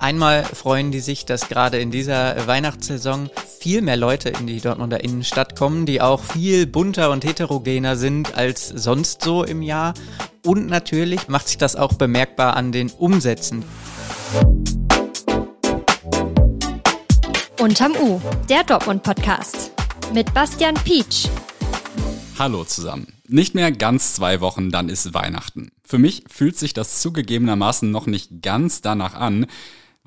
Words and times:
Einmal 0.00 0.44
freuen 0.44 0.92
die 0.92 1.00
sich, 1.00 1.26
dass 1.26 1.48
gerade 1.48 1.80
in 1.80 1.90
dieser 1.90 2.46
Weihnachtssaison 2.46 3.30
viel 3.58 3.82
mehr 3.82 3.96
Leute 3.96 4.28
in 4.28 4.46
die 4.46 4.60
Dortmunder 4.60 5.02
Innenstadt 5.02 5.56
kommen, 5.56 5.86
die 5.86 6.00
auch 6.00 6.22
viel 6.22 6.68
bunter 6.68 7.10
und 7.10 7.24
heterogener 7.24 7.96
sind 7.96 8.36
als 8.36 8.68
sonst 8.68 9.22
so 9.22 9.42
im 9.42 9.60
Jahr. 9.60 9.94
Und 10.46 10.68
natürlich 10.68 11.26
macht 11.26 11.48
sich 11.48 11.58
das 11.58 11.74
auch 11.74 11.94
bemerkbar 11.94 12.56
an 12.56 12.70
den 12.70 12.90
Umsätzen. 12.90 13.64
Unterm 17.58 17.96
U, 18.00 18.20
der 18.48 18.62
Dortmund-Podcast. 18.62 19.72
Mit 20.14 20.32
Bastian 20.32 20.74
Pietsch. 20.74 21.26
Hallo 22.38 22.62
zusammen. 22.62 23.08
Nicht 23.26 23.56
mehr 23.56 23.72
ganz 23.72 24.14
zwei 24.14 24.40
Wochen, 24.40 24.70
dann 24.70 24.88
ist 24.88 25.12
Weihnachten. 25.12 25.72
Für 25.82 25.98
mich 25.98 26.22
fühlt 26.28 26.56
sich 26.56 26.72
das 26.72 27.00
zugegebenermaßen 27.00 27.90
noch 27.90 28.06
nicht 28.06 28.42
ganz 28.42 28.80
danach 28.80 29.14
an. 29.14 29.46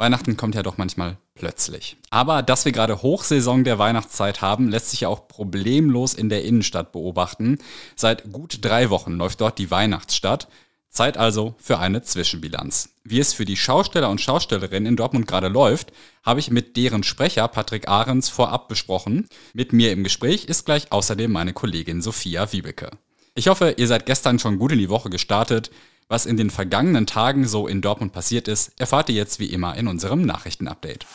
Weihnachten 0.01 0.35
kommt 0.35 0.55
ja 0.55 0.63
doch 0.63 0.77
manchmal 0.77 1.17
plötzlich. 1.35 1.95
Aber 2.09 2.41
dass 2.41 2.65
wir 2.65 2.71
gerade 2.71 3.03
Hochsaison 3.03 3.63
der 3.63 3.77
Weihnachtszeit 3.77 4.41
haben, 4.41 4.67
lässt 4.67 4.89
sich 4.89 5.01
ja 5.01 5.09
auch 5.09 5.27
problemlos 5.27 6.15
in 6.15 6.27
der 6.27 6.43
Innenstadt 6.43 6.91
beobachten. 6.91 7.59
Seit 7.95 8.31
gut 8.31 8.65
drei 8.65 8.89
Wochen 8.89 9.13
läuft 9.13 9.41
dort 9.41 9.59
die 9.59 9.69
Weihnachtsstadt. 9.69 10.47
Zeit 10.89 11.17
also 11.17 11.53
für 11.59 11.77
eine 11.77 12.01
Zwischenbilanz. 12.01 12.89
Wie 13.03 13.19
es 13.19 13.33
für 13.33 13.45
die 13.45 13.55
Schausteller 13.55 14.09
und 14.09 14.19
Schaustellerinnen 14.19 14.87
in 14.87 14.95
Dortmund 14.95 15.27
gerade 15.27 15.47
läuft, 15.47 15.93
habe 16.23 16.39
ich 16.39 16.49
mit 16.49 16.77
deren 16.77 17.03
Sprecher 17.03 17.47
Patrick 17.47 17.87
Ahrens 17.87 18.27
vorab 18.27 18.67
besprochen. 18.67 19.27
Mit 19.53 19.71
mir 19.71 19.91
im 19.91 20.03
Gespräch 20.03 20.45
ist 20.45 20.65
gleich 20.65 20.91
außerdem 20.91 21.31
meine 21.31 21.53
Kollegin 21.53 22.01
Sophia 22.01 22.51
Wiebeke. 22.51 22.89
Ich 23.35 23.47
hoffe, 23.47 23.75
ihr 23.77 23.87
seid 23.87 24.05
gestern 24.07 24.39
schon 24.39 24.57
gut 24.57 24.73
in 24.73 24.79
die 24.79 24.89
Woche 24.89 25.09
gestartet. 25.09 25.71
Was 26.11 26.25
in 26.25 26.35
den 26.35 26.49
vergangenen 26.49 27.07
Tagen 27.07 27.47
so 27.47 27.67
in 27.67 27.79
Dortmund 27.79 28.11
passiert 28.11 28.49
ist, 28.49 28.73
erfahrt 28.77 29.07
ihr 29.07 29.15
jetzt 29.15 29.39
wie 29.39 29.45
immer 29.45 29.77
in 29.77 29.87
unserem 29.87 30.23
Nachrichtenupdate. 30.23 31.05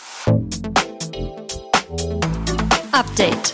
Update. 2.92 3.52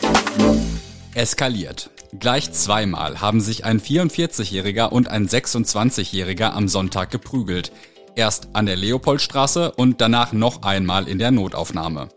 Eskaliert. 1.14 1.90
Gleich 2.20 2.52
zweimal 2.52 3.20
haben 3.20 3.40
sich 3.40 3.64
ein 3.64 3.80
44-Jähriger 3.80 4.90
und 4.90 5.08
ein 5.08 5.26
26-Jähriger 5.26 6.52
am 6.52 6.68
Sonntag 6.68 7.10
geprügelt. 7.10 7.72
Erst 8.14 8.50
an 8.52 8.66
der 8.66 8.76
Leopoldstraße 8.76 9.72
und 9.72 10.00
danach 10.00 10.32
noch 10.32 10.62
einmal 10.62 11.08
in 11.08 11.18
der 11.18 11.32
Notaufnahme. 11.32 12.10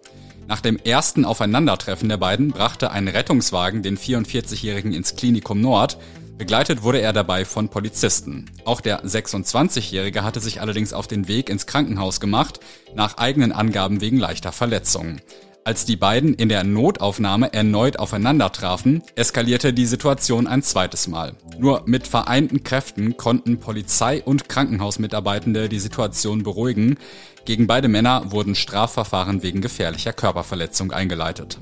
Nach 0.47 0.61
dem 0.61 0.77
ersten 0.77 1.25
Aufeinandertreffen 1.25 2.09
der 2.09 2.17
beiden 2.17 2.51
brachte 2.51 2.91
ein 2.91 3.07
Rettungswagen 3.07 3.81
den 3.81 3.97
44-Jährigen 3.97 4.93
ins 4.93 5.15
Klinikum 5.15 5.61
Nord. 5.61 5.97
Begleitet 6.37 6.83
wurde 6.83 6.99
er 6.99 7.13
dabei 7.13 7.45
von 7.45 7.69
Polizisten. 7.69 8.51
Auch 8.65 8.81
der 8.81 9.05
26-Jährige 9.05 10.23
hatte 10.23 10.41
sich 10.41 10.59
allerdings 10.59 10.91
auf 10.91 11.07
den 11.07 11.29
Weg 11.29 11.49
ins 11.49 11.65
Krankenhaus 11.65 12.19
gemacht, 12.19 12.59
nach 12.93 13.17
eigenen 13.17 13.53
Angaben 13.53 14.01
wegen 14.01 14.17
leichter 14.17 14.51
Verletzungen. 14.51 15.21
Als 15.63 15.85
die 15.85 15.95
beiden 15.95 16.33
in 16.33 16.49
der 16.49 16.63
Notaufnahme 16.63 17.53
erneut 17.53 17.97
aufeinander 17.97 18.51
trafen, 18.51 19.01
eskalierte 19.15 19.73
die 19.73 19.85
Situation 19.85 20.45
ein 20.45 20.61
zweites 20.61 21.07
Mal. 21.07 21.35
Nur 21.57 21.83
mit 21.85 22.05
vereinten 22.05 22.63
Kräften 22.63 23.17
konnten 23.17 23.57
Polizei 23.57 24.21
und 24.21 24.49
Krankenhausmitarbeitende 24.49 25.69
die 25.69 25.79
Situation 25.79 26.43
beruhigen. 26.43 26.97
Gegen 27.45 27.65
beide 27.65 27.87
Männer 27.87 28.31
wurden 28.31 28.55
Strafverfahren 28.55 29.41
wegen 29.41 29.61
gefährlicher 29.61 30.13
Körperverletzung 30.13 30.91
eingeleitet. 30.91 31.57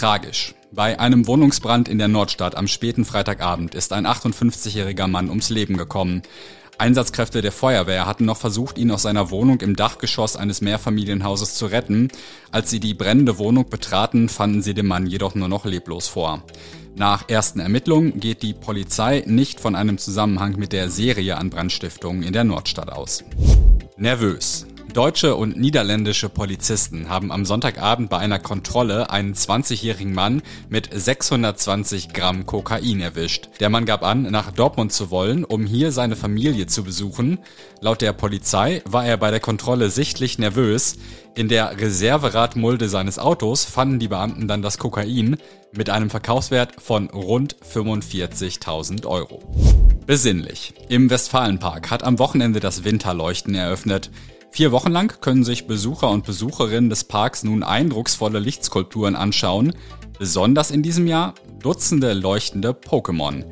Tragisch. 0.00 0.54
Bei 0.72 0.98
einem 0.98 1.26
Wohnungsbrand 1.26 1.86
in 1.86 1.98
der 1.98 2.08
Nordstadt 2.08 2.56
am 2.56 2.68
späten 2.68 3.04
Freitagabend 3.04 3.74
ist 3.74 3.92
ein 3.92 4.06
58-jähriger 4.06 5.06
Mann 5.08 5.28
ums 5.28 5.50
Leben 5.50 5.76
gekommen. 5.76 6.22
Einsatzkräfte 6.78 7.42
der 7.42 7.52
Feuerwehr 7.52 8.06
hatten 8.06 8.24
noch 8.24 8.38
versucht, 8.38 8.78
ihn 8.78 8.90
aus 8.92 9.02
seiner 9.02 9.30
Wohnung 9.30 9.60
im 9.60 9.76
Dachgeschoss 9.76 10.36
eines 10.36 10.62
Mehrfamilienhauses 10.62 11.54
zu 11.54 11.66
retten. 11.66 12.08
Als 12.50 12.70
sie 12.70 12.80
die 12.80 12.94
brennende 12.94 13.36
Wohnung 13.36 13.68
betraten, 13.68 14.30
fanden 14.30 14.62
sie 14.62 14.72
den 14.72 14.86
Mann 14.86 15.06
jedoch 15.06 15.34
nur 15.34 15.48
noch 15.48 15.66
leblos 15.66 16.08
vor. 16.08 16.44
Nach 16.96 17.28
ersten 17.28 17.60
Ermittlungen 17.60 18.20
geht 18.20 18.42
die 18.42 18.54
Polizei 18.54 19.22
nicht 19.26 19.60
von 19.60 19.76
einem 19.76 19.98
Zusammenhang 19.98 20.56
mit 20.56 20.72
der 20.72 20.88
Serie 20.88 21.36
an 21.36 21.50
Brandstiftungen 21.50 22.22
in 22.22 22.32
der 22.32 22.44
Nordstadt 22.44 22.90
aus. 22.90 23.22
Nervös. 23.98 24.66
Deutsche 24.92 25.36
und 25.36 25.56
niederländische 25.56 26.28
Polizisten 26.28 27.08
haben 27.08 27.30
am 27.30 27.44
Sonntagabend 27.44 28.10
bei 28.10 28.18
einer 28.18 28.40
Kontrolle 28.40 29.10
einen 29.10 29.34
20-jährigen 29.34 30.12
Mann 30.12 30.42
mit 30.68 30.88
620 30.92 32.12
Gramm 32.12 32.44
Kokain 32.44 33.00
erwischt. 33.00 33.48
Der 33.60 33.70
Mann 33.70 33.84
gab 33.84 34.02
an, 34.02 34.22
nach 34.22 34.50
Dortmund 34.50 34.92
zu 34.92 35.10
wollen, 35.10 35.44
um 35.44 35.64
hier 35.64 35.92
seine 35.92 36.16
Familie 36.16 36.66
zu 36.66 36.82
besuchen. 36.82 37.38
Laut 37.80 38.00
der 38.00 38.12
Polizei 38.12 38.82
war 38.84 39.06
er 39.06 39.16
bei 39.16 39.30
der 39.30 39.40
Kontrolle 39.40 39.90
sichtlich 39.90 40.38
nervös. 40.38 40.96
In 41.36 41.48
der 41.48 41.78
Reserveradmulde 41.80 42.88
seines 42.88 43.18
Autos 43.18 43.64
fanden 43.64 44.00
die 44.00 44.08
Beamten 44.08 44.48
dann 44.48 44.62
das 44.62 44.78
Kokain 44.78 45.36
mit 45.72 45.88
einem 45.88 46.10
Verkaufswert 46.10 46.80
von 46.80 47.08
rund 47.10 47.56
45.000 47.56 49.06
Euro. 49.06 49.40
Besinnlich. 50.06 50.74
Im 50.88 51.08
Westfalenpark 51.08 51.90
hat 51.90 52.02
am 52.02 52.18
Wochenende 52.18 52.58
das 52.58 52.82
Winterleuchten 52.82 53.54
eröffnet. 53.54 54.10
Vier 54.52 54.72
Wochen 54.72 54.90
lang 54.90 55.20
können 55.20 55.44
sich 55.44 55.68
Besucher 55.68 56.10
und 56.10 56.26
Besucherinnen 56.26 56.90
des 56.90 57.04
Parks 57.04 57.44
nun 57.44 57.62
eindrucksvolle 57.62 58.40
Lichtskulpturen 58.40 59.14
anschauen. 59.14 59.74
Besonders 60.18 60.72
in 60.72 60.82
diesem 60.82 61.06
Jahr 61.06 61.34
Dutzende 61.60 62.14
leuchtende 62.14 62.70
Pokémon. 62.70 63.44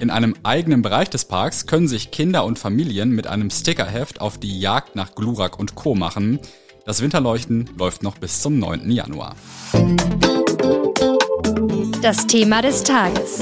In 0.00 0.10
einem 0.10 0.34
eigenen 0.44 0.82
Bereich 0.82 1.10
des 1.10 1.26
Parks 1.26 1.66
können 1.66 1.88
sich 1.88 2.10
Kinder 2.10 2.44
und 2.44 2.58
Familien 2.58 3.10
mit 3.10 3.26
einem 3.26 3.50
Stickerheft 3.50 4.20
auf 4.20 4.38
die 4.38 4.58
Jagd 4.58 4.96
nach 4.96 5.14
Glurak 5.14 5.58
und 5.58 5.74
Co. 5.74 5.94
machen. 5.94 6.38
Das 6.86 7.02
Winterleuchten 7.02 7.68
läuft 7.76 8.02
noch 8.02 8.16
bis 8.16 8.40
zum 8.40 8.58
9. 8.58 8.90
Januar. 8.90 9.36
Das 12.00 12.26
Thema 12.26 12.62
des 12.62 12.82
Tages. 12.82 13.40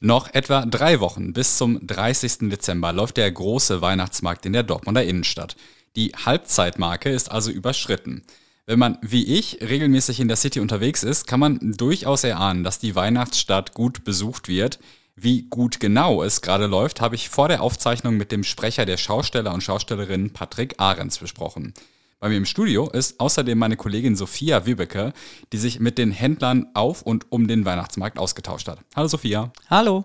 Noch 0.00 0.32
etwa 0.34 0.66
drei 0.66 1.00
Wochen 1.00 1.32
bis 1.32 1.58
zum 1.58 1.86
30. 1.86 2.50
Dezember 2.50 2.92
läuft 2.92 3.16
der 3.16 3.30
große 3.30 3.80
Weihnachtsmarkt 3.82 4.46
in 4.46 4.52
der 4.52 4.62
Dortmunder 4.62 5.04
Innenstadt. 5.04 5.56
Die 5.96 6.12
Halbzeitmarke 6.12 7.10
ist 7.10 7.30
also 7.30 7.50
überschritten. 7.50 8.22
Wenn 8.64 8.78
man, 8.78 8.98
wie 9.02 9.24
ich, 9.24 9.58
regelmäßig 9.60 10.20
in 10.20 10.28
der 10.28 10.36
City 10.36 10.60
unterwegs 10.60 11.02
ist, 11.02 11.26
kann 11.26 11.40
man 11.40 11.58
durchaus 11.76 12.24
erahnen, 12.24 12.64
dass 12.64 12.78
die 12.78 12.94
Weihnachtsstadt 12.94 13.74
gut 13.74 14.04
besucht 14.04 14.48
wird. 14.48 14.78
Wie 15.16 15.42
gut 15.42 15.80
genau 15.80 16.22
es 16.22 16.40
gerade 16.40 16.66
läuft, 16.66 17.00
habe 17.00 17.14
ich 17.14 17.28
vor 17.28 17.48
der 17.48 17.62
Aufzeichnung 17.62 18.16
mit 18.16 18.32
dem 18.32 18.44
Sprecher 18.44 18.86
der 18.86 18.96
Schausteller 18.96 19.52
und 19.52 19.62
Schaustellerinnen 19.62 20.32
Patrick 20.32 20.76
Ahrens 20.78 21.18
besprochen. 21.18 21.74
Bei 22.20 22.28
mir 22.28 22.36
im 22.36 22.46
Studio 22.46 22.88
ist 22.88 23.20
außerdem 23.20 23.58
meine 23.58 23.76
Kollegin 23.76 24.16
Sophia 24.16 24.64
Wübecke, 24.64 25.12
die 25.52 25.58
sich 25.58 25.80
mit 25.80 25.98
den 25.98 26.12
Händlern 26.12 26.68
auf 26.72 27.02
und 27.02 27.30
um 27.30 27.48
den 27.48 27.64
Weihnachtsmarkt 27.64 28.18
ausgetauscht 28.18 28.68
hat. 28.68 28.78
Hallo 28.94 29.08
Sophia. 29.08 29.52
Hallo. 29.68 30.04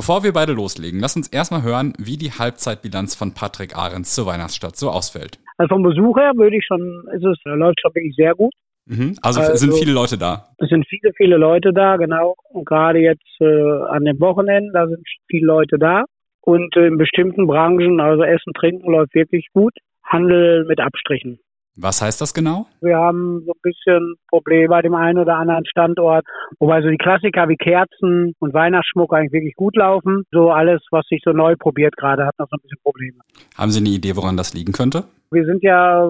Bevor 0.00 0.24
wir 0.24 0.32
beide 0.32 0.54
loslegen, 0.54 0.98
lass 0.98 1.14
uns 1.14 1.28
erstmal 1.28 1.62
hören, 1.62 1.92
wie 1.98 2.16
die 2.16 2.30
Halbzeitbilanz 2.30 3.14
von 3.14 3.34
Patrick 3.34 3.76
Ahrens 3.76 4.14
zur 4.14 4.24
Weihnachtsstadt 4.24 4.74
so 4.74 4.88
ausfällt. 4.88 5.38
Also 5.58 5.74
vom 5.74 5.82
Besuch 5.82 6.16
her 6.16 6.32
würde 6.36 6.56
ich 6.56 6.64
schon, 6.64 7.04
ist 7.12 7.22
es 7.22 7.36
läuft 7.44 7.82
schon 7.82 7.94
wirklich 7.94 8.16
sehr 8.16 8.34
gut. 8.34 8.50
Mhm. 8.86 9.16
Also, 9.20 9.40
also, 9.40 9.56
sind 9.56 9.74
viele 9.74 9.92
Leute 9.92 10.16
da. 10.16 10.46
Es 10.56 10.70
sind 10.70 10.88
viele, 10.88 11.12
viele 11.18 11.36
Leute 11.36 11.74
da, 11.74 11.98
genau. 11.98 12.34
Und 12.48 12.64
gerade 12.64 12.98
jetzt 12.98 13.28
äh, 13.40 13.44
an 13.44 14.06
den 14.06 14.18
Wochenenden, 14.20 14.72
da 14.72 14.86
sind 14.88 15.06
viele 15.28 15.44
Leute 15.44 15.76
da. 15.78 16.04
Und 16.40 16.74
äh, 16.78 16.86
in 16.86 16.96
bestimmten 16.96 17.46
Branchen, 17.46 18.00
also 18.00 18.22
Essen, 18.22 18.54
Trinken 18.54 18.90
läuft 18.90 19.14
wirklich 19.14 19.48
gut. 19.52 19.74
Handel 20.02 20.64
mit 20.64 20.80
Abstrichen. 20.80 21.40
Was 21.76 22.02
heißt 22.02 22.20
das 22.20 22.34
genau? 22.34 22.66
Wir 22.80 22.96
haben 22.96 23.42
so 23.46 23.52
ein 23.52 23.60
bisschen 23.62 24.14
Probleme 24.28 24.68
bei 24.68 24.82
dem 24.82 24.94
einen 24.94 25.18
oder 25.18 25.36
anderen 25.36 25.64
Standort, 25.66 26.24
wobei 26.58 26.82
so 26.82 26.88
die 26.88 26.98
Klassiker 26.98 27.48
wie 27.48 27.56
Kerzen 27.56 28.34
und 28.38 28.54
Weihnachtsschmuck 28.54 29.14
eigentlich 29.14 29.32
wirklich 29.32 29.54
gut 29.54 29.76
laufen. 29.76 30.24
So 30.32 30.50
alles, 30.50 30.82
was 30.90 31.06
sich 31.06 31.22
so 31.24 31.32
neu 31.32 31.54
probiert 31.56 31.96
gerade, 31.96 32.26
hat 32.26 32.38
noch 32.38 32.48
so 32.50 32.56
ein 32.56 32.62
bisschen 32.62 32.82
Probleme. 32.82 33.18
Haben 33.56 33.70
Sie 33.70 33.80
eine 33.80 33.88
Idee, 33.88 34.16
woran 34.16 34.36
das 34.36 34.52
liegen 34.52 34.72
könnte? 34.72 35.04
Wir 35.30 35.44
sind 35.44 35.62
ja 35.62 36.06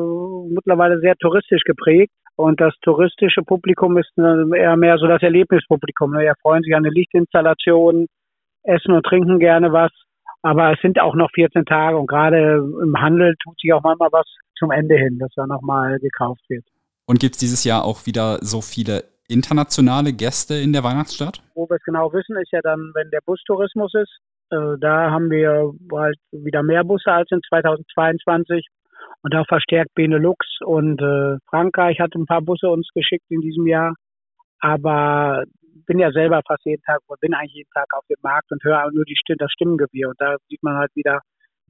mittlerweile 0.48 0.98
sehr 1.00 1.14
touristisch 1.16 1.62
geprägt. 1.64 2.12
Und 2.36 2.58
das 2.58 2.74
touristische 2.80 3.42
Publikum 3.42 3.98
ist 3.98 4.10
eher 4.16 4.76
mehr 4.76 4.96
so 4.96 5.06
das 5.06 5.22
Erlebnispublikum. 5.22 6.16
Die 6.18 6.32
freuen 6.40 6.62
sich 6.62 6.74
an 6.74 6.86
eine 6.86 6.94
Lichtinstallation, 6.94 8.06
essen 8.62 8.92
und 8.92 9.04
trinken 9.04 9.38
gerne 9.38 9.74
was. 9.74 9.90
Aber 10.42 10.72
es 10.72 10.80
sind 10.80 11.00
auch 11.00 11.14
noch 11.14 11.30
14 11.34 11.64
Tage 11.66 11.96
und 11.98 12.06
gerade 12.06 12.56
im 12.82 12.96
Handel 12.98 13.34
tut 13.42 13.60
sich 13.60 13.72
auch 13.72 13.82
manchmal 13.82 14.08
was 14.12 14.26
zum 14.58 14.70
Ende 14.70 14.96
hin, 14.96 15.18
dass 15.18 15.32
da 15.34 15.46
nochmal 15.46 15.98
gekauft 15.98 16.42
wird. 16.48 16.64
Und 17.06 17.20
gibt 17.20 17.34
es 17.34 17.40
dieses 17.40 17.64
Jahr 17.64 17.84
auch 17.84 18.06
wieder 18.06 18.38
so 18.40 18.60
viele 18.60 19.04
internationale 19.28 20.12
Gäste 20.12 20.54
in 20.54 20.72
der 20.72 20.84
Weihnachtsstadt? 20.84 21.42
Wo 21.54 21.68
wir 21.68 21.76
es 21.76 21.82
genau 21.84 22.12
wissen, 22.12 22.36
ist 22.36 22.52
ja 22.52 22.60
dann, 22.62 22.92
wenn 22.94 23.10
der 23.10 23.20
Bustourismus 23.24 23.92
ist. 23.94 24.18
Äh, 24.50 24.78
da 24.80 25.10
haben 25.10 25.30
wir 25.30 25.72
halt 25.92 26.18
wieder 26.32 26.62
mehr 26.62 26.84
Busse 26.84 27.12
als 27.12 27.30
in 27.30 27.40
2022 27.48 28.66
und 29.22 29.34
auch 29.34 29.46
verstärkt 29.46 29.94
Benelux 29.94 30.46
und 30.64 31.00
äh, 31.00 31.38
Frankreich 31.48 32.00
hat 32.00 32.14
ein 32.14 32.26
paar 32.26 32.42
Busse 32.42 32.68
uns 32.68 32.88
geschickt 32.94 33.26
in 33.28 33.40
diesem 33.40 33.66
Jahr. 33.66 33.94
Aber 34.60 35.44
bin 35.86 35.98
ja 35.98 36.10
selber 36.10 36.40
fast 36.46 36.64
jeden 36.64 36.82
Tag, 36.82 37.00
bin 37.20 37.34
eigentlich 37.34 37.54
jeden 37.54 37.70
Tag 37.72 37.86
auf 37.94 38.04
dem 38.08 38.18
Markt 38.22 38.50
und 38.52 38.62
höre 38.64 38.90
nur 38.92 39.04
die 39.04 39.16
das 39.38 39.52
Stimmengewirr. 39.52 40.08
Und 40.08 40.20
da 40.20 40.36
sieht 40.48 40.62
man 40.62 40.76
halt 40.76 40.90
wieder, 40.94 41.20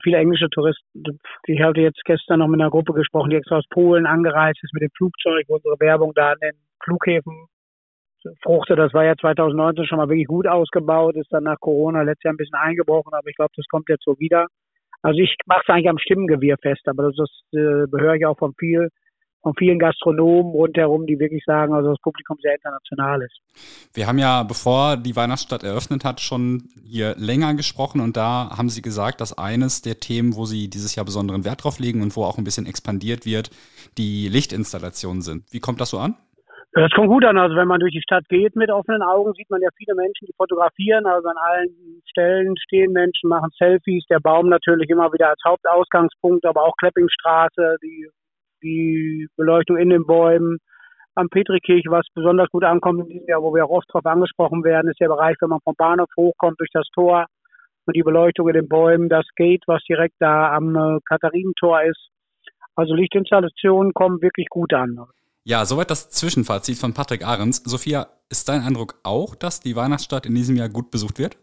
viele 0.03 0.19
englische 0.19 0.49
Touristen. 0.51 1.19
Ich 1.47 1.61
hatte 1.61 1.81
jetzt 1.81 2.03
gestern 2.05 2.41
noch 2.41 2.49
mit 2.49 2.61
einer 2.61 2.71
Gruppe 2.71 2.93
gesprochen, 2.93 3.31
die 3.31 3.37
extra 3.37 3.59
aus 3.59 3.69
Polen 3.71 4.07
angereist 4.07 4.63
ist 4.63 4.73
mit 4.73 4.83
dem 4.83 4.91
Flugzeug, 4.97 5.45
wo 5.49 5.57
unsere 5.57 5.79
Werbung 5.79 6.13
da 6.15 6.33
an 6.33 6.39
den 6.41 6.53
Flughäfen 6.83 7.47
fruchte. 8.43 8.77
Das 8.77 8.93
war 8.93 9.05
ja 9.05 9.17
2019 9.17 9.87
schon 9.87 9.99
mal 9.99 10.09
wirklich 10.09 10.27
gut 10.27 10.47
ausgebaut, 10.47 11.17
ist 11.17 11.33
dann 11.33 11.45
nach 11.45 11.59
Corona 11.61 12.03
letztes 12.03 12.25
Jahr 12.25 12.35
ein 12.35 12.39
bisschen 12.39 12.59
eingebrochen, 12.59 13.13
aber 13.13 13.29
ich 13.29 13.37
glaube, 13.37 13.53
das 13.57 13.67
kommt 13.69 13.89
jetzt 13.89 14.05
so 14.05 14.19
wieder. 14.19 14.47
Also 15.03 15.19
ich 15.21 15.35
mache 15.47 15.63
es 15.67 15.69
eigentlich 15.69 15.89
am 15.89 15.99
Stimmengewirr 15.99 16.57
fest, 16.61 16.87
aber 16.87 17.05
das, 17.05 17.17
das 17.17 17.31
äh, 17.53 17.87
höre 17.99 18.15
ich 18.15 18.27
auch 18.27 18.37
von 18.39 18.55
viel, 18.59 18.91
von 19.43 19.55
vielen 19.59 19.79
Gastronomen 19.79 20.53
rundherum, 20.53 21.07
die 21.07 21.19
wirklich 21.19 21.43
sagen, 21.47 21.73
also 21.73 21.91
das 21.91 22.01
Publikum 22.03 22.37
sehr 22.43 22.55
international 22.55 23.23
ist. 23.23 23.41
Wir 23.95 24.07
haben 24.07 24.19
ja, 24.19 24.43
bevor 24.43 24.97
die 24.97 25.17
Weihnachtsstadt 25.17 25.63
eröffnet 25.63 26.05
hat, 26.05 26.21
schon 26.21 26.69
hier 26.85 27.15
länger 27.17 27.55
gesprochen 27.55 28.01
und 28.01 28.17
da 28.17 28.51
haben 28.57 28.69
Sie 28.69 28.83
gesagt, 28.83 29.21
dass 29.21 29.37
eines 29.37 29.83
der 29.83 29.97
Themen, 29.97 30.37
wo 30.37 30.45
Sie 30.45 30.69
dieses 30.69 30.95
Jahr 30.95 31.05
besonderen 31.05 31.45
Wert 31.45 31.65
drauf 31.65 31.79
legen 31.79 32.03
und 32.03 32.17
wo 32.17 32.25
auch 32.25 32.39
ein 32.39 32.45
bisschen 32.45 32.67
expandiert 32.67 33.25
wird, 33.25 33.51
die 33.97 34.29
Lichtinstallationen 34.29 35.23
sind. 35.23 35.45
Wie 35.51 35.61
kommt 35.61 35.81
das 35.81 35.91
so 35.91 35.99
an? 35.99 36.17
Das 36.73 36.91
kommt 36.93 37.09
gut 37.09 37.25
an. 37.25 37.37
Also 37.37 37.57
wenn 37.57 37.67
man 37.67 37.81
durch 37.81 37.93
die 37.93 38.03
Stadt 38.03 38.29
geht 38.29 38.55
mit 38.55 38.71
offenen 38.71 39.03
Augen, 39.03 39.33
sieht 39.35 39.51
man 39.51 39.61
ja 39.61 39.69
viele 39.77 39.97
Menschen, 39.97 40.27
die 40.27 40.35
fotografieren. 40.37 41.05
Also 41.05 41.29
an 41.29 41.37
allen 41.37 42.03
Stellen 42.09 42.55
stehen 42.59 42.93
Menschen, 42.93 43.29
machen 43.29 43.51
Selfies. 43.59 44.05
Der 44.09 44.21
Baum 44.21 44.49
natürlich 44.49 44.89
immer 44.89 45.13
wieder 45.13 45.31
als 45.31 45.41
Hauptausgangspunkt, 45.45 46.47
aber 46.47 46.63
auch 46.63 46.77
Kleppingstraße, 46.79 47.77
die, 47.83 48.09
die 48.63 49.29
Beleuchtung 49.37 49.77
in 49.77 49.91
den 49.91 50.05
Bäumen. 50.05 50.59
Am 51.15 51.29
Petrikirch, 51.29 51.85
was 51.89 52.07
besonders 52.15 52.49
gut 52.51 52.65
ankommt 52.65 53.01
in 53.01 53.09
diesem 53.09 53.29
Jahr, 53.29 53.43
wo 53.43 53.55
wir 53.55 53.65
auch 53.65 53.71
oft 53.71 53.89
darauf 53.89 54.07
angesprochen 54.07 54.65
werden, 54.65 54.91
ist 54.91 55.01
der 55.01 55.09
Bereich, 55.09 55.37
wenn 55.41 55.51
man 55.51 55.61
vom 55.65 55.75
Bahnhof 55.77 56.09
hochkommt 56.17 56.61
durch 56.61 56.71
das 56.73 56.87
Tor 56.95 57.27
und 57.87 57.97
die 57.97 58.03
Beleuchtung 58.03 58.49
in 58.49 58.55
den 58.55 58.69
Bäumen, 58.69 59.09
das 59.09 59.27
Gate, 59.37 59.63
was 59.67 59.83
direkt 59.85 60.15
da 60.21 60.53
am 60.53 60.77
äh, 60.77 60.99
Katharinentor 61.09 61.83
ist. 61.83 62.09
Also 62.77 62.95
Lichtinstallationen 62.95 63.93
kommen 63.93 64.23
wirklich 64.23 64.47
gut 64.49 64.73
an. 64.73 64.99
Ja, 65.45 65.65
soweit 65.65 65.91
das 65.91 66.11
Zwischenfazit 66.11 66.79
von 66.79 66.95
Patrick 66.95 67.27
Ahrens. 67.27 67.63
Sophia, 67.65 68.07
ist 68.29 68.49
dein 68.49 68.63
Eindruck 68.63 69.01
auch, 69.03 69.35
dass 69.35 69.61
die 69.61 69.75
Weihnachtsstadt 69.75 70.27
in 70.27 70.35
diesem 70.35 70.57
Jahr 70.57 70.69
gut 70.69 70.91
besucht 70.91 71.19
wird? 71.19 71.37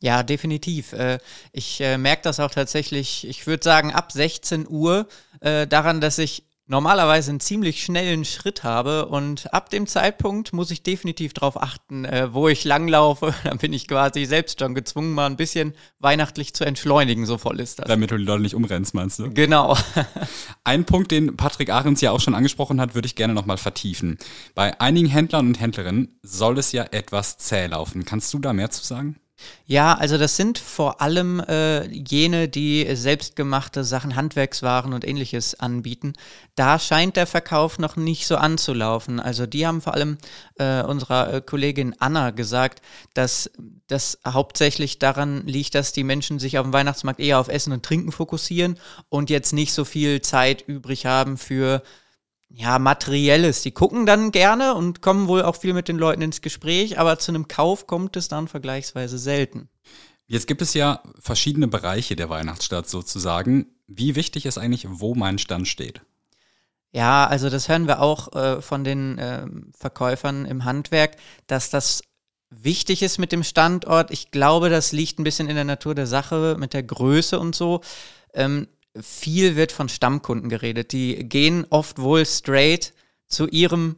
Ja, 0.00 0.22
definitiv. 0.22 0.92
Äh, 0.92 1.18
ich 1.52 1.80
äh, 1.80 1.96
merke 1.96 2.22
das 2.22 2.40
auch 2.40 2.50
tatsächlich, 2.50 3.26
ich 3.26 3.46
würde 3.46 3.62
sagen, 3.62 3.92
ab 3.92 4.12
16 4.12 4.66
Uhr 4.68 5.06
äh, 5.40 5.66
daran, 5.66 6.02
dass 6.02 6.18
ich 6.18 6.44
normalerweise 6.66 7.30
einen 7.30 7.40
ziemlich 7.40 7.84
schnellen 7.84 8.24
Schritt 8.24 8.64
habe 8.64 9.06
und 9.06 9.52
ab 9.52 9.70
dem 9.70 9.86
Zeitpunkt 9.86 10.52
muss 10.52 10.70
ich 10.70 10.82
definitiv 10.82 11.34
darauf 11.34 11.60
achten, 11.60 12.04
äh, 12.04 12.32
wo 12.32 12.48
ich 12.48 12.64
langlaufe. 12.64 13.34
Dann 13.44 13.58
bin 13.58 13.72
ich 13.72 13.86
quasi 13.86 14.24
selbst 14.24 14.60
schon 14.60 14.74
gezwungen, 14.74 15.12
mal 15.12 15.26
ein 15.26 15.36
bisschen 15.36 15.74
weihnachtlich 15.98 16.54
zu 16.54 16.64
entschleunigen, 16.64 17.26
so 17.26 17.38
voll 17.38 17.60
ist 17.60 17.78
das. 17.78 17.86
Damit 17.86 18.10
du 18.10 18.16
die 18.16 18.24
Leute 18.24 18.42
nicht 18.42 18.54
umrennst, 18.54 18.94
meinst 18.94 19.18
du? 19.18 19.30
Genau. 19.30 19.76
Ein 20.64 20.84
Punkt, 20.84 21.10
den 21.10 21.36
Patrick 21.36 21.70
Ahrens 21.70 22.00
ja 22.00 22.10
auch 22.10 22.20
schon 22.20 22.34
angesprochen 22.34 22.80
hat, 22.80 22.94
würde 22.94 23.06
ich 23.06 23.14
gerne 23.14 23.34
nochmal 23.34 23.58
vertiefen. 23.58 24.18
Bei 24.54 24.80
einigen 24.80 25.08
Händlern 25.08 25.48
und 25.48 25.60
Händlerinnen 25.60 26.18
soll 26.22 26.58
es 26.58 26.72
ja 26.72 26.84
etwas 26.84 27.38
zäh 27.38 27.66
laufen. 27.66 28.04
Kannst 28.04 28.32
du 28.32 28.38
da 28.38 28.52
mehr 28.52 28.70
zu 28.70 28.84
sagen? 28.84 29.16
Ja, 29.66 29.94
also 29.94 30.18
das 30.18 30.36
sind 30.36 30.58
vor 30.58 31.00
allem 31.00 31.40
äh, 31.40 31.86
jene, 31.86 32.48
die 32.48 32.86
selbstgemachte 32.94 33.82
Sachen, 33.82 34.14
Handwerkswaren 34.14 34.92
und 34.92 35.06
ähnliches 35.06 35.58
anbieten. 35.58 36.12
Da 36.54 36.78
scheint 36.78 37.16
der 37.16 37.26
Verkauf 37.26 37.78
noch 37.78 37.96
nicht 37.96 38.26
so 38.26 38.36
anzulaufen. 38.36 39.20
Also 39.20 39.46
die 39.46 39.66
haben 39.66 39.80
vor 39.80 39.94
allem 39.94 40.18
äh, 40.58 40.82
unserer 40.82 41.32
äh, 41.32 41.40
Kollegin 41.40 41.94
Anna 41.98 42.30
gesagt, 42.30 42.82
dass 43.14 43.50
das 43.86 44.18
hauptsächlich 44.26 44.98
daran 44.98 45.46
liegt, 45.46 45.74
dass 45.74 45.92
die 45.92 46.04
Menschen 46.04 46.38
sich 46.38 46.58
auf 46.58 46.64
dem 46.64 46.72
Weihnachtsmarkt 46.72 47.20
eher 47.20 47.38
auf 47.38 47.48
Essen 47.48 47.72
und 47.72 47.84
Trinken 47.84 48.12
fokussieren 48.12 48.78
und 49.08 49.30
jetzt 49.30 49.52
nicht 49.52 49.72
so 49.72 49.84
viel 49.84 50.20
Zeit 50.20 50.62
übrig 50.66 51.06
haben 51.06 51.38
für 51.38 51.82
ja, 52.56 52.78
materielles. 52.78 53.62
Die 53.62 53.72
gucken 53.72 54.06
dann 54.06 54.30
gerne 54.30 54.74
und 54.74 55.02
kommen 55.02 55.26
wohl 55.26 55.42
auch 55.42 55.56
viel 55.56 55.74
mit 55.74 55.88
den 55.88 55.98
Leuten 55.98 56.22
ins 56.22 56.40
Gespräch, 56.40 56.98
aber 56.98 57.18
zu 57.18 57.32
einem 57.32 57.48
Kauf 57.48 57.86
kommt 57.86 58.16
es 58.16 58.28
dann 58.28 58.46
vergleichsweise 58.46 59.18
selten. 59.18 59.68
Jetzt 60.26 60.46
gibt 60.46 60.62
es 60.62 60.72
ja 60.72 61.02
verschiedene 61.18 61.66
Bereiche 61.66 62.16
der 62.16 62.30
Weihnachtsstadt 62.30 62.88
sozusagen. 62.88 63.66
Wie 63.88 64.14
wichtig 64.14 64.46
ist 64.46 64.56
eigentlich, 64.56 64.86
wo 64.88 65.14
mein 65.14 65.38
Stand 65.38 65.66
steht? 65.66 66.02
Ja, 66.92 67.26
also 67.26 67.50
das 67.50 67.68
hören 67.68 67.88
wir 67.88 68.00
auch 68.00 68.32
äh, 68.34 68.62
von 68.62 68.84
den 68.84 69.18
äh, 69.18 69.46
Verkäufern 69.76 70.46
im 70.46 70.64
Handwerk, 70.64 71.16
dass 71.48 71.70
das 71.70 72.02
wichtig 72.50 73.02
ist 73.02 73.18
mit 73.18 73.32
dem 73.32 73.42
Standort. 73.42 74.12
Ich 74.12 74.30
glaube, 74.30 74.70
das 74.70 74.92
liegt 74.92 75.18
ein 75.18 75.24
bisschen 75.24 75.48
in 75.48 75.56
der 75.56 75.64
Natur 75.64 75.96
der 75.96 76.06
Sache 76.06 76.56
mit 76.58 76.72
der 76.72 76.84
Größe 76.84 77.38
und 77.38 77.56
so. 77.56 77.80
Ähm, 78.32 78.68
viel 79.00 79.56
wird 79.56 79.72
von 79.72 79.88
Stammkunden 79.88 80.48
geredet. 80.48 80.92
Die 80.92 81.28
gehen 81.28 81.66
oft 81.70 82.00
wohl 82.00 82.24
straight 82.26 82.92
zu 83.26 83.48
ihrem 83.48 83.96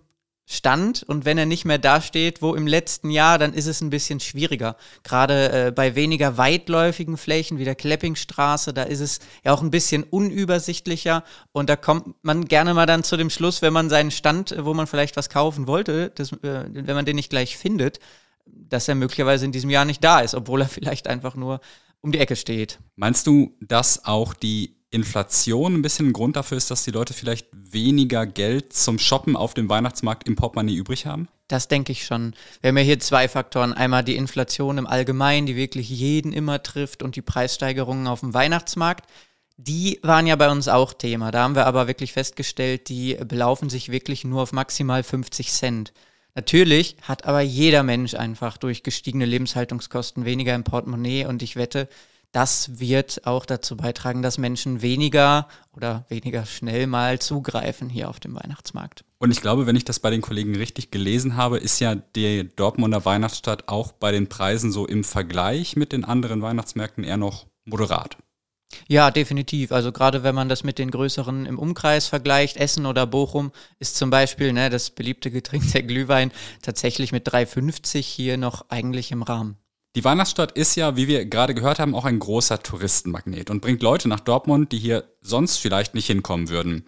Stand 0.48 1.02
und 1.02 1.24
wenn 1.24 1.38
er 1.38 1.46
nicht 1.46 1.64
mehr 1.64 1.78
dasteht, 1.78 2.40
wo 2.40 2.54
im 2.54 2.68
letzten 2.68 3.10
Jahr, 3.10 3.36
dann 3.36 3.52
ist 3.52 3.66
es 3.66 3.80
ein 3.80 3.90
bisschen 3.90 4.20
schwieriger. 4.20 4.76
Gerade 5.02 5.50
äh, 5.50 5.72
bei 5.72 5.96
weniger 5.96 6.38
weitläufigen 6.38 7.16
Flächen 7.16 7.58
wie 7.58 7.64
der 7.64 7.74
Kleppingstraße, 7.74 8.72
da 8.72 8.84
ist 8.84 9.00
es 9.00 9.18
ja 9.44 9.52
auch 9.52 9.60
ein 9.60 9.72
bisschen 9.72 10.04
unübersichtlicher 10.04 11.24
und 11.50 11.68
da 11.68 11.74
kommt 11.74 12.14
man 12.22 12.44
gerne 12.44 12.74
mal 12.74 12.86
dann 12.86 13.02
zu 13.02 13.16
dem 13.16 13.28
Schluss, 13.28 13.60
wenn 13.60 13.72
man 13.72 13.90
seinen 13.90 14.12
Stand, 14.12 14.54
wo 14.56 14.72
man 14.72 14.86
vielleicht 14.86 15.16
was 15.16 15.30
kaufen 15.30 15.66
wollte, 15.66 16.12
das, 16.14 16.30
äh, 16.30 16.64
wenn 16.70 16.94
man 16.94 17.06
den 17.06 17.16
nicht 17.16 17.30
gleich 17.30 17.56
findet, 17.56 17.98
dass 18.46 18.86
er 18.86 18.94
möglicherweise 18.94 19.44
in 19.44 19.52
diesem 19.52 19.70
Jahr 19.70 19.84
nicht 19.84 20.04
da 20.04 20.20
ist, 20.20 20.36
obwohl 20.36 20.62
er 20.62 20.68
vielleicht 20.68 21.08
einfach 21.08 21.34
nur 21.34 21.60
um 22.02 22.12
die 22.12 22.20
Ecke 22.20 22.36
steht. 22.36 22.78
Meinst 22.94 23.26
du, 23.26 23.56
dass 23.60 24.04
auch 24.04 24.32
die 24.32 24.75
Inflation 24.90 25.74
ein 25.74 25.82
bisschen 25.82 26.08
ein 26.08 26.12
Grund 26.12 26.36
dafür 26.36 26.56
ist, 26.56 26.70
dass 26.70 26.84
die 26.84 26.90
Leute 26.90 27.12
vielleicht 27.12 27.48
weniger 27.52 28.26
Geld 28.26 28.72
zum 28.72 28.98
Shoppen 28.98 29.36
auf 29.36 29.54
dem 29.54 29.68
Weihnachtsmarkt 29.68 30.26
im 30.28 30.36
Portemonnaie 30.36 30.76
übrig 30.76 31.06
haben? 31.06 31.28
Das 31.48 31.68
denke 31.68 31.92
ich 31.92 32.06
schon. 32.06 32.34
Wir 32.60 32.68
haben 32.68 32.78
ja 32.78 32.84
hier 32.84 32.98
zwei 33.00 33.28
Faktoren. 33.28 33.72
Einmal 33.72 34.04
die 34.04 34.16
Inflation 34.16 34.78
im 34.78 34.86
Allgemeinen, 34.86 35.46
die 35.46 35.56
wirklich 35.56 35.88
jeden 35.88 36.32
immer 36.32 36.62
trifft 36.62 37.02
und 37.02 37.16
die 37.16 37.22
Preissteigerungen 37.22 38.06
auf 38.06 38.20
dem 38.20 38.34
Weihnachtsmarkt. 38.34 39.08
Die 39.56 39.98
waren 40.02 40.26
ja 40.26 40.36
bei 40.36 40.50
uns 40.50 40.68
auch 40.68 40.92
Thema. 40.92 41.30
Da 41.30 41.42
haben 41.42 41.54
wir 41.54 41.66
aber 41.66 41.86
wirklich 41.86 42.12
festgestellt, 42.12 42.88
die 42.88 43.14
belaufen 43.14 43.70
sich 43.70 43.90
wirklich 43.90 44.24
nur 44.24 44.42
auf 44.42 44.52
maximal 44.52 45.02
50 45.02 45.50
Cent. 45.50 45.92
Natürlich 46.34 46.96
hat 47.00 47.24
aber 47.24 47.40
jeder 47.40 47.82
Mensch 47.82 48.14
einfach 48.14 48.58
durch 48.58 48.82
gestiegene 48.82 49.24
Lebenshaltungskosten 49.24 50.26
weniger 50.26 50.54
im 50.54 50.64
Portemonnaie 50.64 51.24
und 51.24 51.42
ich 51.42 51.56
wette, 51.56 51.88
das 52.36 52.78
wird 52.80 53.26
auch 53.26 53.46
dazu 53.46 53.78
beitragen, 53.78 54.20
dass 54.20 54.36
Menschen 54.36 54.82
weniger 54.82 55.48
oder 55.74 56.04
weniger 56.10 56.44
schnell 56.44 56.86
mal 56.86 57.18
zugreifen 57.18 57.88
hier 57.88 58.10
auf 58.10 58.20
dem 58.20 58.34
Weihnachtsmarkt. 58.34 59.04
Und 59.16 59.30
ich 59.30 59.40
glaube, 59.40 59.66
wenn 59.66 59.74
ich 59.74 59.86
das 59.86 60.00
bei 60.00 60.10
den 60.10 60.20
Kollegen 60.20 60.54
richtig 60.54 60.90
gelesen 60.90 61.38
habe, 61.38 61.56
ist 61.56 61.80
ja 61.80 61.94
die 61.94 62.46
Dortmunder 62.54 63.06
Weihnachtsstadt 63.06 63.68
auch 63.68 63.92
bei 63.92 64.12
den 64.12 64.28
Preisen 64.28 64.70
so 64.70 64.86
im 64.86 65.02
Vergleich 65.02 65.76
mit 65.76 65.92
den 65.92 66.04
anderen 66.04 66.42
Weihnachtsmärkten 66.42 67.04
eher 67.04 67.16
noch 67.16 67.46
moderat. 67.64 68.18
Ja, 68.86 69.10
definitiv. 69.10 69.72
Also 69.72 69.90
gerade 69.90 70.22
wenn 70.22 70.34
man 70.34 70.50
das 70.50 70.62
mit 70.62 70.78
den 70.78 70.90
größeren 70.90 71.46
im 71.46 71.58
Umkreis 71.58 72.06
vergleicht, 72.06 72.58
Essen 72.58 72.84
oder 72.84 73.06
Bochum, 73.06 73.50
ist 73.78 73.96
zum 73.96 74.10
Beispiel 74.10 74.52
ne, 74.52 74.68
das 74.68 74.90
beliebte 74.90 75.30
Getränk 75.30 75.72
der 75.72 75.84
Glühwein 75.84 76.32
tatsächlich 76.60 77.12
mit 77.12 77.26
3,50 77.26 78.02
hier 78.02 78.36
noch 78.36 78.68
eigentlich 78.68 79.10
im 79.10 79.22
Rahmen. 79.22 79.56
Die 79.96 80.04
Weihnachtsstadt 80.04 80.52
ist 80.52 80.74
ja, 80.74 80.94
wie 80.96 81.08
wir 81.08 81.24
gerade 81.24 81.54
gehört 81.54 81.78
haben, 81.78 81.94
auch 81.94 82.04
ein 82.04 82.18
großer 82.18 82.62
Touristenmagnet 82.62 83.48
und 83.48 83.62
bringt 83.62 83.82
Leute 83.82 84.10
nach 84.10 84.20
Dortmund, 84.20 84.70
die 84.72 84.78
hier 84.78 85.04
sonst 85.22 85.56
vielleicht 85.56 85.94
nicht 85.94 86.06
hinkommen 86.06 86.50
würden. 86.50 86.84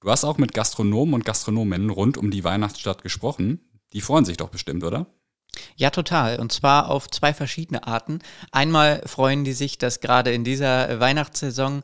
Du 0.00 0.10
hast 0.10 0.24
auch 0.24 0.38
mit 0.38 0.54
Gastronomen 0.54 1.12
und 1.12 1.26
Gastronominnen 1.26 1.90
rund 1.90 2.16
um 2.16 2.30
die 2.30 2.44
Weihnachtsstadt 2.44 3.02
gesprochen. 3.02 3.60
Die 3.92 4.00
freuen 4.00 4.24
sich 4.24 4.38
doch 4.38 4.48
bestimmt, 4.48 4.84
oder? 4.84 5.06
Ja, 5.76 5.90
total. 5.90 6.40
Und 6.40 6.50
zwar 6.50 6.88
auf 6.88 7.10
zwei 7.10 7.34
verschiedene 7.34 7.86
Arten. 7.86 8.20
Einmal 8.52 9.02
freuen 9.04 9.44
die 9.44 9.52
sich, 9.52 9.76
dass 9.76 10.00
gerade 10.00 10.32
in 10.32 10.42
dieser 10.42 10.98
Weihnachtssaison 10.98 11.82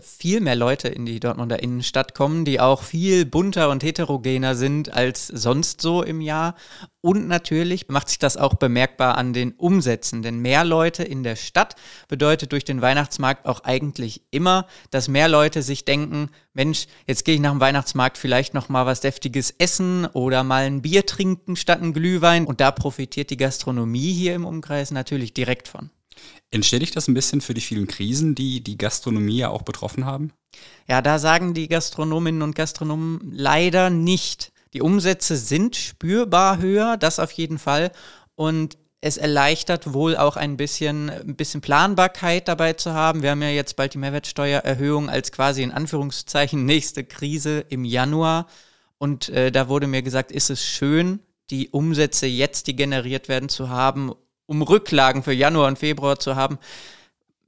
viel 0.00 0.40
mehr 0.40 0.56
Leute 0.56 0.88
in 0.88 1.04
die 1.04 1.20
Dortmunder 1.20 1.62
Innenstadt 1.62 2.14
kommen, 2.14 2.44
die 2.44 2.58
auch 2.58 2.82
viel 2.82 3.26
bunter 3.26 3.68
und 3.68 3.82
heterogener 3.82 4.54
sind 4.54 4.92
als 4.92 5.26
sonst 5.26 5.82
so 5.82 6.02
im 6.02 6.20
Jahr. 6.22 6.54
Und 7.02 7.28
natürlich 7.28 7.88
macht 7.88 8.08
sich 8.08 8.18
das 8.18 8.38
auch 8.38 8.54
bemerkbar 8.54 9.18
an 9.18 9.34
den 9.34 9.52
Umsätzen, 9.52 10.22
denn 10.22 10.38
mehr 10.38 10.64
Leute 10.64 11.02
in 11.02 11.22
der 11.22 11.36
Stadt 11.36 11.76
bedeutet 12.08 12.52
durch 12.52 12.64
den 12.64 12.80
Weihnachtsmarkt 12.80 13.44
auch 13.44 13.60
eigentlich 13.60 14.22
immer, 14.30 14.66
dass 14.90 15.08
mehr 15.08 15.28
Leute 15.28 15.60
sich 15.62 15.84
denken, 15.84 16.30
Mensch, 16.54 16.86
jetzt 17.06 17.26
gehe 17.26 17.34
ich 17.34 17.40
nach 17.42 17.52
dem 17.52 17.60
Weihnachtsmarkt 17.60 18.16
vielleicht 18.16 18.54
noch 18.54 18.70
mal 18.70 18.86
was 18.86 19.02
deftiges 19.02 19.50
essen 19.58 20.06
oder 20.06 20.44
mal 20.44 20.64
ein 20.64 20.80
Bier 20.80 21.04
trinken 21.04 21.56
statt 21.56 21.82
ein 21.82 21.92
Glühwein 21.92 22.46
und 22.46 22.60
da 22.60 22.70
profitiert 22.70 23.28
die 23.28 23.36
Gastronomie 23.36 24.12
hier 24.14 24.34
im 24.34 24.46
Umkreis 24.46 24.90
natürlich 24.90 25.34
direkt 25.34 25.68
von. 25.68 25.90
Entschädigt 26.50 26.96
das 26.96 27.08
ein 27.08 27.14
bisschen 27.14 27.40
für 27.40 27.54
die 27.54 27.60
vielen 27.60 27.86
Krisen, 27.86 28.34
die 28.34 28.62
die 28.62 28.78
Gastronomie 28.78 29.38
ja 29.38 29.48
auch 29.50 29.62
betroffen 29.62 30.04
haben? 30.04 30.32
Ja, 30.88 31.02
da 31.02 31.18
sagen 31.18 31.54
die 31.54 31.68
Gastronominnen 31.68 32.42
und 32.42 32.54
Gastronomen 32.54 33.20
leider 33.32 33.90
nicht. 33.90 34.52
Die 34.72 34.82
Umsätze 34.82 35.36
sind 35.36 35.76
spürbar 35.76 36.58
höher, 36.58 36.96
das 36.96 37.18
auf 37.18 37.32
jeden 37.32 37.58
Fall. 37.58 37.92
Und 38.34 38.76
es 39.00 39.18
erleichtert 39.18 39.92
wohl 39.92 40.16
auch 40.16 40.36
ein 40.36 40.56
bisschen, 40.56 41.10
ein 41.10 41.36
bisschen 41.36 41.60
Planbarkeit 41.60 42.48
dabei 42.48 42.72
zu 42.72 42.94
haben. 42.94 43.22
Wir 43.22 43.32
haben 43.32 43.42
ja 43.42 43.50
jetzt 43.50 43.76
bald 43.76 43.92
die 43.92 43.98
Mehrwertsteuererhöhung 43.98 45.10
als 45.10 45.30
quasi 45.30 45.62
in 45.62 45.72
Anführungszeichen 45.72 46.64
nächste 46.66 47.04
Krise 47.04 47.66
im 47.68 47.84
Januar. 47.84 48.46
Und 48.96 49.28
äh, 49.28 49.52
da 49.52 49.68
wurde 49.68 49.86
mir 49.86 50.02
gesagt, 50.02 50.32
ist 50.32 50.48
es 50.48 50.64
schön, 50.64 51.20
die 51.50 51.68
Umsätze 51.68 52.26
jetzt, 52.26 52.66
die 52.66 52.76
generiert 52.76 53.28
werden, 53.28 53.50
zu 53.50 53.68
haben, 53.68 54.12
um 54.46 54.62
Rücklagen 54.62 55.22
für 55.22 55.32
Januar 55.32 55.68
und 55.68 55.78
Februar 55.78 56.18
zu 56.18 56.36
haben. 56.36 56.58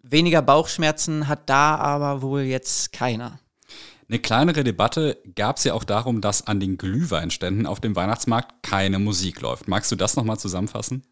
Weniger 0.02 0.42
Bauchschmerzen 0.42 1.28
hat 1.28 1.48
da 1.50 1.76
aber 1.76 2.22
wohl 2.22 2.42
jetzt 2.42 2.92
keiner. 2.92 3.38
Eine 4.08 4.20
kleinere 4.20 4.62
Debatte 4.62 5.18
gab 5.34 5.56
es 5.56 5.64
ja 5.64 5.74
auch 5.74 5.82
darum, 5.82 6.20
dass 6.20 6.46
an 6.46 6.60
den 6.60 6.78
Glühweinständen 6.78 7.66
auf 7.66 7.80
dem 7.80 7.96
Weihnachtsmarkt 7.96 8.62
keine 8.62 9.00
Musik 9.00 9.40
läuft. 9.40 9.66
Magst 9.66 9.90
du 9.90 9.96
das 9.96 10.14
nochmal 10.14 10.38
zusammenfassen? 10.38 11.02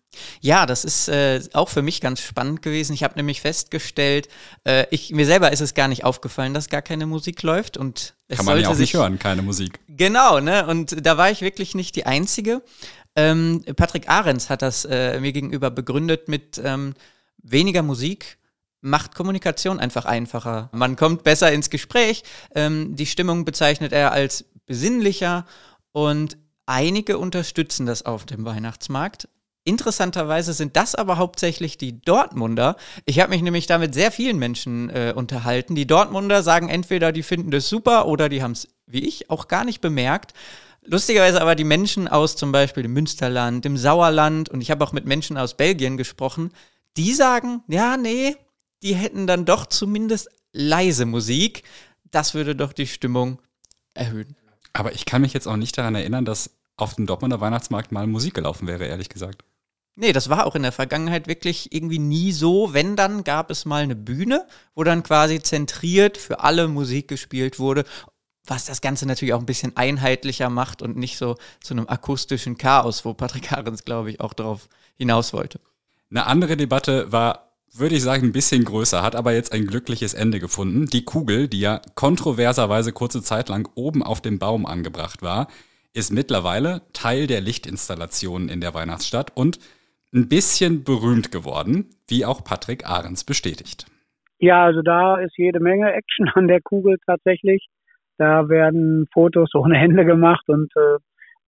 Ja, 0.40 0.64
das 0.64 0.84
ist 0.84 1.08
äh, 1.08 1.40
auch 1.54 1.68
für 1.68 1.82
mich 1.82 2.00
ganz 2.00 2.20
spannend 2.20 2.62
gewesen. 2.62 2.92
Ich 2.92 3.02
habe 3.02 3.16
nämlich 3.16 3.40
festgestellt, 3.40 4.28
äh, 4.62 4.86
ich, 4.90 5.10
mir 5.10 5.26
selber 5.26 5.50
ist 5.50 5.60
es 5.60 5.74
gar 5.74 5.88
nicht 5.88 6.04
aufgefallen, 6.04 6.54
dass 6.54 6.68
gar 6.68 6.82
keine 6.82 7.06
Musik 7.06 7.42
läuft. 7.42 7.76
Und 7.76 8.14
es 8.28 8.36
Kann 8.36 8.46
man 8.46 8.60
ja 8.60 8.68
auch 8.68 8.74
sich, 8.74 8.92
nicht 8.92 8.94
hören, 8.94 9.18
keine 9.18 9.42
Musik. 9.42 9.80
Genau, 9.88 10.38
ne? 10.38 10.64
Und 10.66 11.04
da 11.04 11.16
war 11.16 11.32
ich 11.32 11.40
wirklich 11.40 11.74
nicht 11.74 11.96
die 11.96 12.06
Einzige. 12.06 12.62
Ähm, 13.16 13.64
Patrick 13.74 14.08
Ahrens 14.08 14.50
hat 14.50 14.62
das 14.62 14.84
äh, 14.84 15.18
mir 15.18 15.32
gegenüber 15.32 15.72
begründet 15.72 16.28
mit 16.28 16.60
ähm, 16.64 16.94
weniger 17.42 17.82
Musik 17.82 18.38
macht 18.84 19.14
Kommunikation 19.14 19.80
einfach 19.80 20.04
einfacher. 20.04 20.68
Man 20.72 20.96
kommt 20.96 21.24
besser 21.24 21.50
ins 21.50 21.70
Gespräch. 21.70 22.22
Ähm, 22.54 22.94
die 22.94 23.06
Stimmung 23.06 23.44
bezeichnet 23.44 23.92
er 23.92 24.12
als 24.12 24.44
besinnlicher 24.66 25.46
und 25.92 26.36
einige 26.66 27.18
unterstützen 27.18 27.86
das 27.86 28.04
auf 28.04 28.26
dem 28.26 28.44
Weihnachtsmarkt. 28.44 29.28
Interessanterweise 29.64 30.52
sind 30.52 30.76
das 30.76 30.94
aber 30.94 31.16
hauptsächlich 31.16 31.78
die 31.78 32.02
Dortmunder. 32.02 32.76
Ich 33.06 33.20
habe 33.20 33.30
mich 33.30 33.40
nämlich 33.40 33.66
da 33.66 33.78
mit 33.78 33.94
sehr 33.94 34.12
vielen 34.12 34.38
Menschen 34.38 34.90
äh, 34.90 35.14
unterhalten. 35.16 35.74
Die 35.74 35.86
Dortmunder 35.86 36.42
sagen 36.42 36.68
entweder, 36.68 37.10
die 37.12 37.22
finden 37.22 37.50
das 37.50 37.70
super 37.70 38.06
oder 38.06 38.28
die 38.28 38.42
haben 38.42 38.52
es, 38.52 38.68
wie 38.86 39.08
ich, 39.08 39.30
auch 39.30 39.48
gar 39.48 39.64
nicht 39.64 39.80
bemerkt. 39.80 40.34
Lustigerweise 40.84 41.40
aber 41.40 41.54
die 41.54 41.64
Menschen 41.64 42.06
aus 42.06 42.36
zum 42.36 42.52
Beispiel 42.52 42.82
dem 42.82 42.92
Münsterland, 42.92 43.64
dem 43.64 43.78
Sauerland 43.78 44.50
und 44.50 44.60
ich 44.60 44.70
habe 44.70 44.84
auch 44.84 44.92
mit 44.92 45.06
Menschen 45.06 45.38
aus 45.38 45.54
Belgien 45.54 45.96
gesprochen, 45.96 46.52
die 46.98 47.14
sagen, 47.14 47.62
ja, 47.66 47.96
nee, 47.96 48.36
die 48.84 48.94
hätten 48.94 49.26
dann 49.26 49.44
doch 49.44 49.66
zumindest 49.66 50.28
leise 50.52 51.06
Musik. 51.06 51.64
Das 52.10 52.34
würde 52.34 52.54
doch 52.54 52.72
die 52.72 52.86
Stimmung 52.86 53.40
erhöhen. 53.94 54.36
Aber 54.72 54.92
ich 54.92 55.06
kann 55.06 55.22
mich 55.22 55.32
jetzt 55.32 55.48
auch 55.48 55.56
nicht 55.56 55.76
daran 55.76 55.94
erinnern, 55.94 56.24
dass 56.24 56.50
auf 56.76 56.94
dem 56.94 57.06
Dortmunder 57.06 57.40
Weihnachtsmarkt 57.40 57.92
mal 57.92 58.06
Musik 58.06 58.34
gelaufen 58.34 58.66
wäre, 58.66 58.86
ehrlich 58.86 59.08
gesagt. 59.08 59.42
Nee, 59.96 60.12
das 60.12 60.28
war 60.28 60.44
auch 60.44 60.56
in 60.56 60.62
der 60.62 60.72
Vergangenheit 60.72 61.28
wirklich 61.28 61.72
irgendwie 61.72 62.00
nie 62.00 62.32
so. 62.32 62.74
Wenn, 62.74 62.96
dann 62.96 63.24
gab 63.24 63.50
es 63.50 63.64
mal 63.64 63.82
eine 63.82 63.94
Bühne, 63.94 64.46
wo 64.74 64.82
dann 64.82 65.04
quasi 65.04 65.40
zentriert 65.40 66.18
für 66.18 66.40
alle 66.40 66.66
Musik 66.66 67.08
gespielt 67.08 67.60
wurde, 67.60 67.84
was 68.44 68.64
das 68.64 68.80
Ganze 68.80 69.06
natürlich 69.06 69.34
auch 69.34 69.40
ein 69.40 69.46
bisschen 69.46 69.76
einheitlicher 69.76 70.50
macht 70.50 70.82
und 70.82 70.96
nicht 70.96 71.16
so 71.16 71.36
zu 71.62 71.74
einem 71.74 71.88
akustischen 71.88 72.58
Chaos, 72.58 73.04
wo 73.04 73.14
Patrick 73.14 73.50
Harens, 73.52 73.84
glaube 73.84 74.10
ich, 74.10 74.20
auch 74.20 74.34
darauf 74.34 74.68
hinaus 74.96 75.32
wollte. 75.32 75.60
Eine 76.10 76.26
andere 76.26 76.56
Debatte 76.56 77.12
war 77.12 77.53
würde 77.78 77.96
ich 77.96 78.02
sagen, 78.02 78.26
ein 78.26 78.32
bisschen 78.32 78.64
größer, 78.64 79.02
hat 79.02 79.16
aber 79.16 79.32
jetzt 79.32 79.52
ein 79.52 79.66
glückliches 79.66 80.14
Ende 80.14 80.38
gefunden. 80.38 80.86
Die 80.86 81.04
Kugel, 81.04 81.48
die 81.48 81.60
ja 81.60 81.80
kontroverserweise 81.94 82.92
kurze 82.92 83.22
Zeit 83.22 83.48
lang 83.48 83.68
oben 83.74 84.02
auf 84.02 84.20
dem 84.20 84.38
Baum 84.38 84.66
angebracht 84.66 85.22
war, 85.22 85.48
ist 85.92 86.12
mittlerweile 86.12 86.82
Teil 86.92 87.26
der 87.26 87.40
Lichtinstallationen 87.40 88.48
in 88.48 88.60
der 88.60 88.74
Weihnachtsstadt 88.74 89.32
und 89.36 89.58
ein 90.14 90.28
bisschen 90.28 90.84
berühmt 90.84 91.32
geworden, 91.32 91.90
wie 92.08 92.24
auch 92.24 92.44
Patrick 92.44 92.88
Ahrens 92.88 93.24
bestätigt. 93.24 93.86
Ja, 94.38 94.64
also 94.64 94.82
da 94.82 95.16
ist 95.16 95.36
jede 95.36 95.60
Menge 95.60 95.92
Action 95.92 96.28
an 96.34 96.48
der 96.48 96.60
Kugel 96.60 96.98
tatsächlich. 97.06 97.66
Da 98.18 98.48
werden 98.48 99.06
Fotos 99.12 99.54
ohne 99.54 99.76
Hände 99.76 100.04
gemacht 100.04 100.48
und 100.48 100.70
äh, 100.76 100.98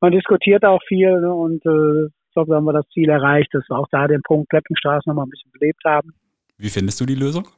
man 0.01 0.13
diskutiert 0.13 0.65
auch 0.65 0.81
viel 0.87 1.21
ne, 1.21 1.33
und 1.33 1.65
äh, 1.65 2.11
glaube, 2.37 2.51
da 2.51 2.57
haben 2.57 2.67
wir 2.67 2.73
das 2.73 2.87
Ziel 2.93 3.09
erreicht, 3.09 3.49
dass 3.53 3.65
wir 3.69 3.79
auch 3.79 3.89
da 3.91 4.07
den 4.07 4.23
Punkt 4.23 4.51
Kleppenstraße 4.51 5.09
nochmal 5.09 5.27
ein 5.27 5.31
bisschen 5.31 5.51
belebt 5.53 5.83
haben. 5.85 6.13
Wie 6.59 6.69
findest 6.69 7.01
du 7.01 7.07
die 7.07 7.15
Lösung? 7.15 7.49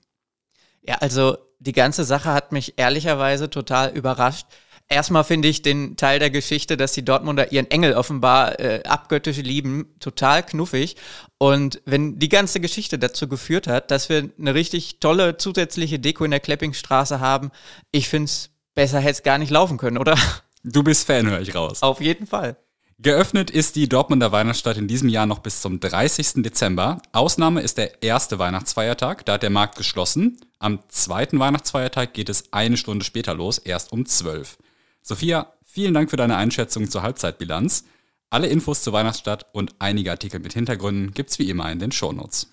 Ja, 0.82 0.96
also 1.00 1.36
die 1.58 1.72
ganze 1.72 2.04
Sache 2.04 2.32
hat 2.32 2.52
mich 2.52 2.78
ehrlicherweise 2.78 3.50
total 3.50 3.90
überrascht. 3.90 4.46
Erstmal 4.88 5.24
finde 5.24 5.48
ich 5.48 5.60
den 5.60 5.96
Teil 5.96 6.18
der 6.18 6.30
Geschichte, 6.30 6.76
dass 6.76 6.92
die 6.92 7.04
Dortmunder 7.04 7.52
ihren 7.52 7.70
Engel 7.70 7.94
offenbar 7.94 8.58
äh, 8.58 8.82
abgöttisch 8.84 9.36
lieben, 9.38 9.94
total 10.00 10.42
knuffig. 10.42 10.96
Und 11.36 11.82
wenn 11.84 12.18
die 12.18 12.30
ganze 12.30 12.60
Geschichte 12.60 12.98
dazu 12.98 13.28
geführt 13.28 13.66
hat, 13.66 13.90
dass 13.90 14.08
wir 14.08 14.30
eine 14.38 14.54
richtig 14.54 15.00
tolle 15.00 15.36
zusätzliche 15.36 15.98
Deko 15.98 16.24
in 16.24 16.30
der 16.30 16.40
Kleppingstraße 16.40 17.20
haben, 17.20 17.50
ich 17.90 18.08
finde 18.08 18.26
es 18.26 18.50
besser 18.74 19.00
hätte 19.00 19.12
es 19.12 19.22
gar 19.24 19.38
nicht 19.38 19.50
laufen 19.50 19.76
können, 19.76 19.98
oder? 19.98 20.16
Du 20.64 20.82
bist 20.82 21.06
Fan, 21.06 21.28
höre 21.28 21.40
ich 21.40 21.54
raus. 21.54 21.82
Auf 21.82 22.00
jeden 22.00 22.26
Fall. 22.26 22.56
Geöffnet 23.00 23.52
ist 23.52 23.76
die 23.76 23.88
Dortmunder 23.88 24.32
Weihnachtsstadt 24.32 24.76
in 24.76 24.88
diesem 24.88 25.08
Jahr 25.08 25.26
noch 25.26 25.38
bis 25.38 25.60
zum 25.60 25.78
30. 25.78 26.42
Dezember. 26.42 27.00
Ausnahme 27.12 27.60
ist 27.60 27.78
der 27.78 28.02
erste 28.02 28.40
Weihnachtsfeiertag, 28.40 29.24
da 29.24 29.34
hat 29.34 29.44
der 29.44 29.50
Markt 29.50 29.76
geschlossen. 29.76 30.40
Am 30.58 30.80
zweiten 30.88 31.38
Weihnachtsfeiertag 31.38 32.12
geht 32.12 32.28
es 32.28 32.52
eine 32.52 32.76
Stunde 32.76 33.04
später 33.04 33.34
los, 33.34 33.58
erst 33.58 33.92
um 33.92 34.04
12. 34.04 34.58
Sophia, 35.00 35.52
vielen 35.64 35.94
Dank 35.94 36.10
für 36.10 36.16
deine 36.16 36.36
Einschätzung 36.36 36.90
zur 36.90 37.02
Halbzeitbilanz. 37.02 37.84
Alle 38.30 38.48
Infos 38.48 38.82
zur 38.82 38.94
Weihnachtsstadt 38.94 39.46
und 39.52 39.76
einige 39.78 40.10
Artikel 40.10 40.40
mit 40.40 40.54
Hintergründen 40.54 41.14
gibt's 41.14 41.38
wie 41.38 41.50
immer 41.50 41.70
in 41.70 41.78
den 41.78 41.92
Shownotes. 41.92 42.50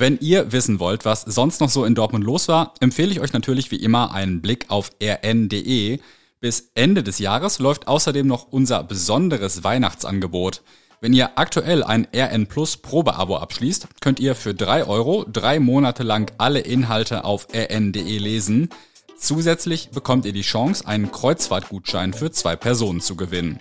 Wenn 0.00 0.18
ihr 0.18 0.50
wissen 0.50 0.80
wollt, 0.80 1.04
was 1.04 1.20
sonst 1.20 1.60
noch 1.60 1.68
so 1.68 1.84
in 1.84 1.94
Dortmund 1.94 2.24
los 2.24 2.48
war, 2.48 2.72
empfehle 2.80 3.12
ich 3.12 3.20
euch 3.20 3.34
natürlich 3.34 3.70
wie 3.70 3.76
immer 3.76 4.14
einen 4.14 4.40
Blick 4.40 4.64
auf 4.68 4.92
rn.de. 4.98 6.00
Bis 6.40 6.70
Ende 6.74 7.02
des 7.02 7.18
Jahres 7.18 7.58
läuft 7.58 7.86
außerdem 7.86 8.26
noch 8.26 8.46
unser 8.50 8.82
besonderes 8.82 9.62
Weihnachtsangebot. 9.62 10.62
Wenn 11.02 11.12
ihr 11.12 11.38
aktuell 11.38 11.84
ein 11.84 12.08
RN 12.16 12.46
Plus 12.46 12.78
Probeabo 12.78 13.36
abschließt, 13.36 13.88
könnt 14.00 14.20
ihr 14.20 14.34
für 14.34 14.54
drei 14.54 14.86
Euro 14.86 15.26
drei 15.30 15.60
Monate 15.60 16.02
lang 16.02 16.32
alle 16.38 16.60
Inhalte 16.60 17.24
auf 17.24 17.48
rn.de 17.52 18.16
lesen. 18.16 18.70
Zusätzlich 19.18 19.90
bekommt 19.90 20.24
ihr 20.24 20.32
die 20.32 20.40
Chance, 20.40 20.86
einen 20.86 21.12
Kreuzfahrtgutschein 21.12 22.14
für 22.14 22.30
zwei 22.30 22.56
Personen 22.56 23.02
zu 23.02 23.16
gewinnen. 23.16 23.60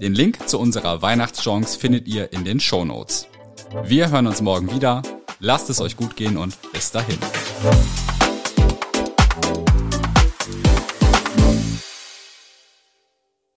Den 0.00 0.14
Link 0.14 0.48
zu 0.48 0.58
unserer 0.58 1.02
Weihnachtschance 1.02 1.78
findet 1.78 2.08
ihr 2.08 2.32
in 2.32 2.46
den 2.46 2.58
Show 2.58 2.86
Notes. 2.86 3.26
Wir 3.84 4.10
hören 4.10 4.26
uns 4.26 4.40
morgen 4.40 4.74
wieder. 4.74 5.02
Lasst 5.44 5.68
es 5.68 5.78
euch 5.78 5.98
gut 5.98 6.16
gehen 6.16 6.38
und 6.38 6.56
bis 6.72 6.90
dahin. 6.90 7.18